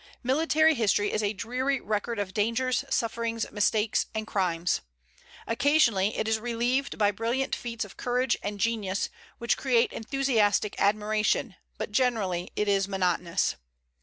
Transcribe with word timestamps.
Military 0.23 0.73
history 0.73 1.11
is 1.11 1.21
a 1.21 1.31
dreary 1.31 1.79
record 1.79 2.17
of 2.17 2.33
dangers, 2.33 2.83
sufferings, 2.89 3.45
mistakes, 3.51 4.07
and 4.15 4.25
crimes; 4.25 4.81
occasionally 5.45 6.17
it 6.17 6.27
is 6.27 6.39
relieved 6.39 6.97
by 6.97 7.11
brilliant 7.11 7.53
feats 7.55 7.85
of 7.85 7.97
courage 7.97 8.35
and 8.41 8.59
genius, 8.59 9.09
which 9.37 9.57
create 9.57 9.93
enthusiastic 9.93 10.73
admiration, 10.79 11.53
but 11.77 11.91
generally 11.91 12.49
it 12.55 12.67
is 12.67 12.87
monotonous. 12.87 13.57